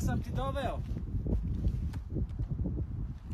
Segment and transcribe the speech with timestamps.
[0.00, 0.78] Ja sam ti doveo.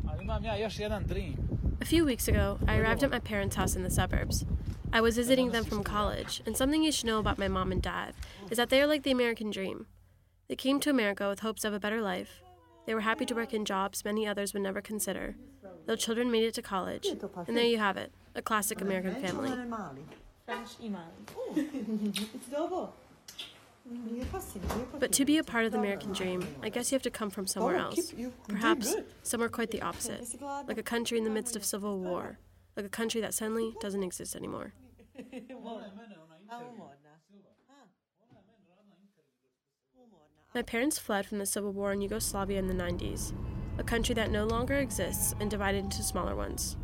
[0.09, 1.33] Ali imam ja još jedan dream.
[1.81, 4.45] A few weeks ago, I arrived at my parents' house in the suburbs.
[4.93, 7.83] I was visiting them from college, and something you should know about my mom and
[7.83, 8.13] dad
[8.51, 9.85] is that they are like the American dream.
[10.47, 12.29] They came to America with hopes of a better life.
[12.85, 15.35] They were happy to work in jobs many others would never consider.
[15.85, 17.07] Their children made it to college,
[17.47, 19.51] and there you have it a classic American family.
[24.99, 27.29] But to be a part of the American dream, I guess you have to come
[27.29, 28.13] from somewhere else.
[28.47, 30.25] Perhaps somewhere quite the opposite,
[30.67, 32.39] like a country in the midst of civil war,
[32.75, 34.73] like a country that suddenly doesn't exist anymore.
[40.55, 43.33] My parents fled from the civil war in Yugoslavia in the 90s,
[43.77, 46.77] a country that no longer exists and divided into smaller ones,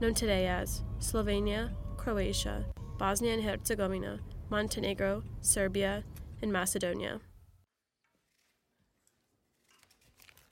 [0.00, 2.66] known today as Slovenia, Croatia,
[2.98, 6.04] Bosnia and Herzegovina, Montenegro, Serbia,
[6.42, 7.20] and Macedonia.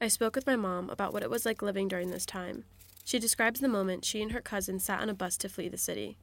[0.01, 2.65] I spoke with my mom about what it was like living during this time.
[3.05, 5.79] She describes the moment she and her cousin sat on a bus to flee the
[5.79, 6.17] city.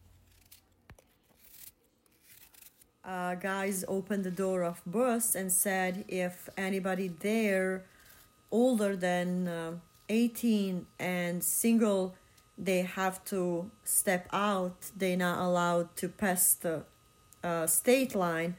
[3.03, 7.85] uh, guys opened the door of bus and said if anybody there
[8.51, 9.71] older than uh,
[10.09, 12.15] 18 and single
[12.57, 16.83] they have to step out they're not allowed to pass the
[17.43, 18.55] uh, state line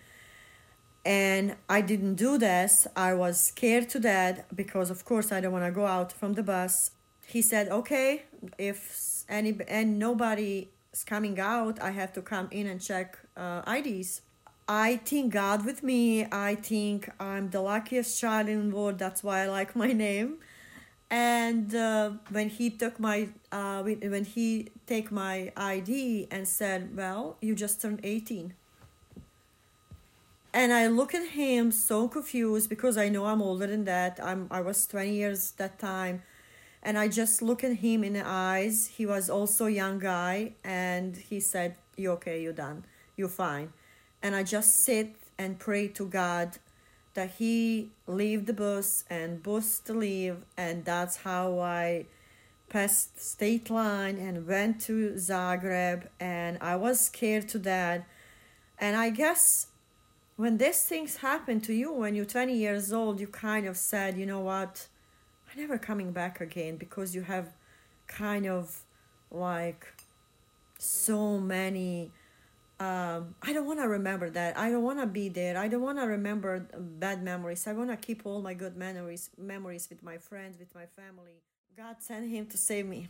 [1.04, 5.52] and i didn't do this i was scared to death because of course i don't
[5.52, 6.92] want to go out from the bus
[7.26, 8.22] he said okay
[8.58, 13.62] if any and nobody is coming out i have to come in and check uh,
[13.66, 14.20] ids
[14.68, 16.24] I think God with me.
[16.30, 18.98] I think I'm the luckiest child in the world.
[18.98, 20.38] That's why I like my name.
[21.10, 27.36] And uh, when he took my uh, when he take my ID and said, "Well,
[27.42, 28.54] you just turned 18,"
[30.54, 34.20] and I look at him so confused because I know I'm older than that.
[34.22, 36.22] I'm I was 20 years that time,
[36.82, 38.88] and I just look at him in the eyes.
[38.96, 42.42] He was also a young guy, and he said, "You okay?
[42.42, 42.84] you're done?
[43.16, 43.72] you're fine?"
[44.22, 46.58] and I just sit and pray to God
[47.14, 52.06] that He leave the bus and bus to leave, and that's how I
[52.68, 58.06] passed state line and went to Zagreb, and I was scared to that.
[58.78, 59.66] And I guess
[60.36, 64.16] when these things happen to you when you're 20 years old, you kind of said,
[64.16, 64.88] you know what,
[65.50, 67.52] I'm never coming back again because you have
[68.06, 68.82] kind of
[69.30, 69.86] like
[70.78, 72.10] so many
[72.82, 74.58] um, I don't want to remember that.
[74.58, 75.56] I don't want to be there.
[75.56, 77.68] I don't want to remember bad memories.
[77.68, 81.36] I want to keep all my good memories, memories with my friends, with my family.
[81.76, 83.06] God sent him to save me.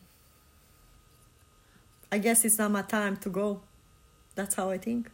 [2.10, 3.62] I guess it's not my time to go.
[4.34, 5.10] That's how I think.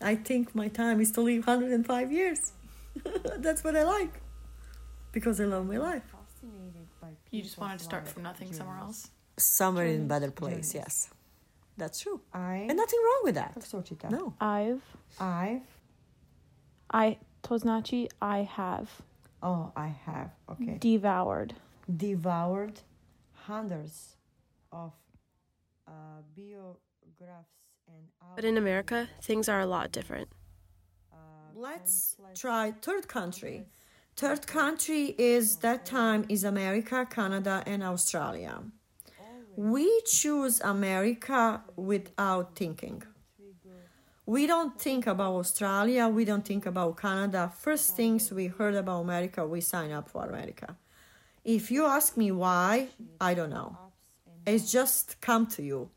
[0.00, 2.52] I think my time is to live 105 years.
[3.38, 4.20] That's what I like.
[5.12, 6.02] Because I love my life.
[7.30, 9.10] You just wanted to start from nothing somewhere else?
[9.36, 11.10] Somewhere in a better place, yes.
[11.76, 12.20] That's true.
[12.32, 13.52] I And nothing wrong with that.
[13.56, 14.08] Jak se určitě?
[14.10, 14.32] No.
[14.40, 14.82] I've
[15.20, 15.66] I've
[16.94, 18.88] I to značí I have
[19.42, 21.54] oh I have okay devoured
[21.88, 22.80] devoured
[23.32, 24.16] hundreds
[24.72, 24.92] of
[25.86, 27.65] uh, biographs and
[28.34, 30.28] But in America, things are a lot different.
[31.54, 33.64] Let's try third country.
[34.14, 38.62] Third country is that time is America, Canada, and Australia.
[39.56, 43.02] We choose America without thinking.
[44.26, 47.52] We don't think about Australia, we don't think about Canada.
[47.56, 50.76] First things we heard about America, we sign up for America.
[51.44, 52.88] If you ask me why,
[53.20, 53.78] I don't know.
[54.46, 55.90] It's just come to you,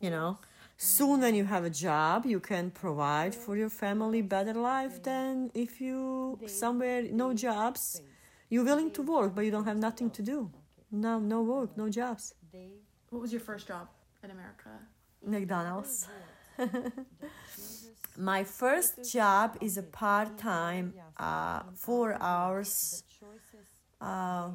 [0.00, 0.38] you know.
[0.82, 5.50] Soon when you have a job, you can provide for your family better life than
[5.52, 8.00] if you somewhere no jobs.
[8.48, 10.50] You're willing to work, but you don't have nothing to do.
[10.90, 12.32] No, no work, no jobs.
[13.10, 13.88] What was your first job
[14.24, 14.70] in America?
[15.22, 16.08] McDonald's.
[18.16, 23.04] My first job is a part time, uh, four hours
[24.00, 24.48] uh,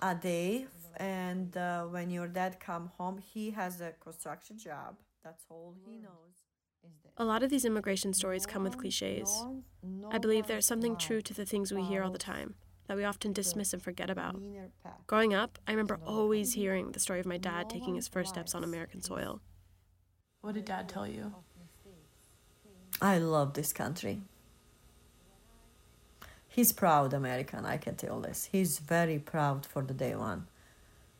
[0.00, 0.68] a day.
[0.96, 4.96] And uh, when your dad come home, he has a construction job.
[5.24, 6.44] That's all he knows.
[7.16, 9.46] A lot of these immigration stories come with cliches.
[10.10, 12.56] I believe there's something true to the things we hear all the time
[12.88, 14.36] that we often dismiss and forget about.
[15.06, 18.54] Growing up, I remember always hearing the story of my dad taking his first steps
[18.54, 19.40] on American soil.
[20.42, 21.32] What did dad tell you?
[23.00, 24.20] I love this country.
[26.48, 28.48] He's proud American, I can tell this.
[28.52, 30.46] He's very proud for the day one.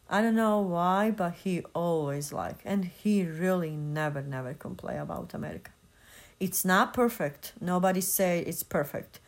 [0.08, 5.34] I don't know why, but he always like, and he really never, never complain about
[5.34, 5.70] America.
[6.40, 7.52] It's not perfect.
[7.60, 9.20] Nobody say it's perfect.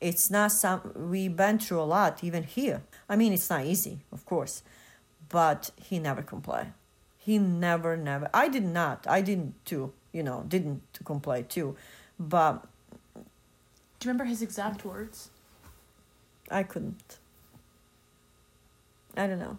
[0.00, 2.82] It's not some we've been through a lot even here.
[3.08, 4.62] I mean, it's not easy, of course,
[5.28, 6.74] but he never complain.
[7.18, 8.28] He never, never.
[8.34, 9.06] I did not.
[9.08, 9.92] I didn't too.
[10.12, 11.76] You know, didn't complain too,
[12.18, 12.66] but
[13.98, 15.30] Do you remember his exact words?
[16.50, 17.18] I couldn't.
[19.16, 19.58] I don't know.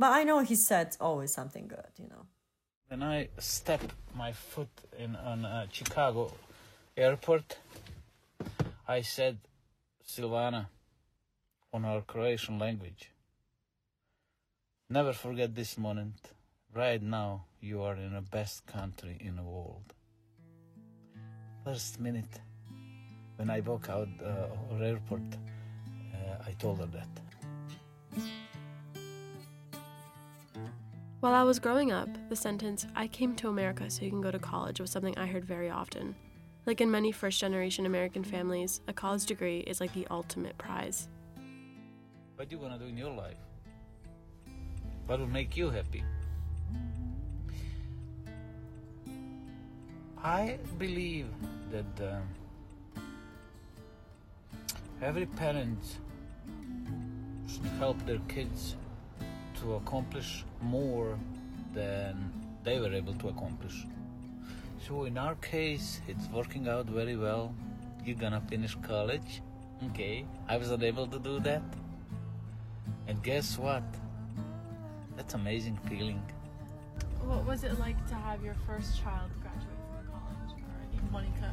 [0.00, 2.24] But I know he said always something good, you know.
[2.88, 6.32] When I stepped my foot in on uh, Chicago
[6.96, 7.58] airport,
[8.88, 9.36] I said,
[10.02, 10.68] Silvana,
[11.74, 13.10] on our Croatian language.
[14.88, 16.16] Never forget this moment.
[16.74, 19.92] Right now, you are in the best country in the world.
[21.62, 22.40] First minute,
[23.36, 25.28] when I walk out uh, of airport,
[26.14, 27.29] uh, I told her that.
[31.20, 34.30] While I was growing up, the sentence, I came to America so you can go
[34.30, 36.14] to college, was something I heard very often.
[36.64, 41.08] Like in many first generation American families, a college degree is like the ultimate prize.
[42.36, 43.36] What do you want to do in your life?
[45.04, 46.02] What will make you happy?
[50.24, 51.26] I believe
[51.70, 53.02] that um,
[55.02, 55.84] every parent
[57.46, 58.76] should help their kids
[59.60, 61.18] to accomplish more
[61.74, 62.32] than
[62.64, 63.86] they were able to accomplish.
[64.86, 67.54] So in our case, it's working out very well.
[68.04, 69.42] You're gonna finish college.
[69.90, 71.62] Okay, I was not able to do that.
[73.06, 73.82] And guess what?
[75.16, 76.22] That's amazing feeling.
[77.24, 80.52] What was it like to have your first child graduate from college?
[81.12, 81.50] Monica?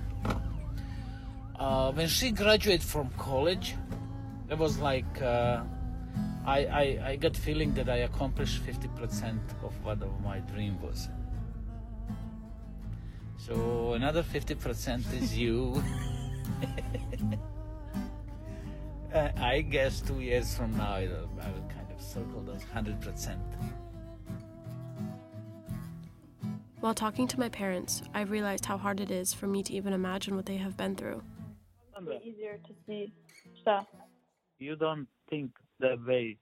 [1.59, 3.75] Uh, when she graduated from college,
[4.49, 5.63] it was like uh,
[6.47, 11.09] I, I I got feeling that I accomplished 50% of what of my dream was.
[13.37, 15.83] So another 50% is you.
[19.13, 21.29] uh, I guess two years from now I will,
[21.67, 23.37] kind of circle those 100%.
[26.79, 29.91] While talking to my parents, I've realized how hard it is for me to even
[29.93, 31.21] imagine what they have been through.
[31.99, 33.11] It's easier to see
[33.61, 33.85] stuff.
[34.59, 36.37] You don't think that way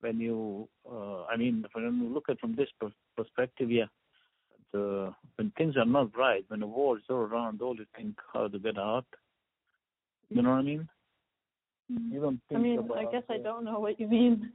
[0.00, 3.86] when you uh, i mean when you look at from this per- perspective yeah.
[4.72, 8.16] The when things are not right when the war is all around all you think
[8.34, 9.06] how to get out.
[10.28, 10.88] You know what i mean?
[11.88, 14.52] You don't I mean, about, I guess I don't know what you mean.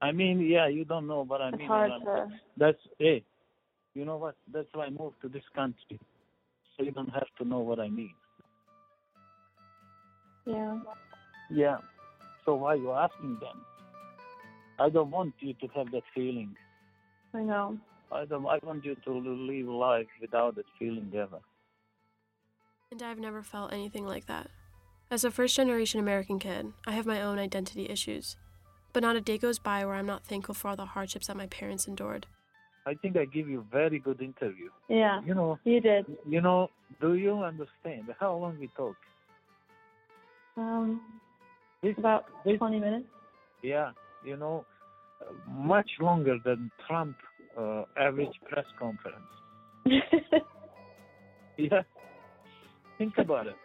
[0.00, 2.28] i mean yeah you don't know but i It's mean hard to.
[2.56, 3.22] that's hey
[3.94, 4.36] you know what?
[4.52, 5.98] That's why i moved to this country.
[6.76, 8.14] So you don't have to know what i mean.
[10.46, 10.78] Yeah.
[11.50, 11.78] yeah
[12.46, 13.60] so why are you asking them
[14.78, 16.56] i don't want you to have that feeling
[17.36, 17.78] I know.
[18.10, 18.46] I don't.
[18.46, 21.40] I want you to live life without that feeling ever.
[22.90, 24.48] And I've never felt anything like that.
[25.10, 28.36] As a first generation American kid, I have my own identity issues.
[28.92, 31.36] But not a day goes by where I'm not thankful for all the hardships that
[31.36, 32.26] my parents endured.
[32.86, 34.70] I think I give you very good interview.
[34.88, 35.20] Yeah.
[35.26, 35.58] You know.
[35.64, 36.06] You did.
[36.26, 36.70] You know.
[37.00, 38.96] Do you understand how long we talk?
[40.56, 41.02] Um,
[41.82, 43.06] This, about this 20 minutes.
[43.62, 43.90] yeah.
[44.24, 44.64] You know,
[45.48, 47.16] much longer than Trump
[47.56, 49.24] uh, average press conference.
[51.56, 51.82] Yeah.
[52.98, 53.56] Think about it.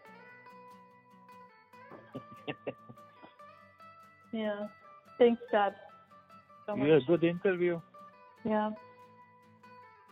[4.34, 4.68] yeah.
[5.18, 5.74] Thanks, Dad.
[6.65, 6.88] So much.
[6.88, 7.80] Yeah, good interview.
[8.46, 8.72] Yeah.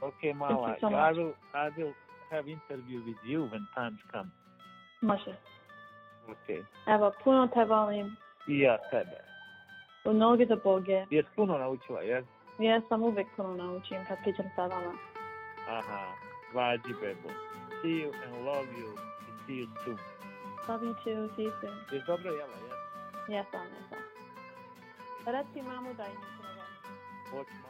[0.04, 0.76] Okay, Mala.
[0.80, 1.34] so I will.
[1.54, 1.94] I will
[2.32, 4.32] have interview with you when times come.
[5.02, 5.38] Može.
[6.32, 6.64] Okay.
[6.88, 8.18] Evo, puno te volim.
[8.48, 9.18] I ja tebe.
[10.06, 11.06] U noge do Boge.
[11.10, 12.26] Jes puno naučila, jes?
[12.60, 14.94] Ja sam uvek puno naučim kad pričam sa vama.
[15.70, 16.14] Aha,
[16.54, 17.30] vađi bebo.
[17.82, 18.90] See you and love you.
[18.94, 20.00] I see you soon.
[20.68, 21.36] Love you too.
[21.36, 21.78] See you soon.
[21.92, 22.80] Jes dobro jela, jes?
[23.28, 24.04] Jesam, jesam.
[25.26, 26.72] Reci mamu da im volim.
[27.32, 27.69] Hoću